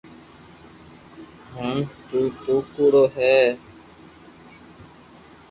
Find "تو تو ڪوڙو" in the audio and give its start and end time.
2.07-3.03